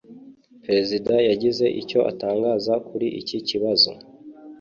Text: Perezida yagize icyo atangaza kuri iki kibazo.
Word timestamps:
Perezida 0.65 1.13
yagize 1.29 1.65
icyo 1.81 1.99
atangaza 2.11 2.73
kuri 2.87 3.07
iki 3.21 3.37
kibazo. 3.47 3.89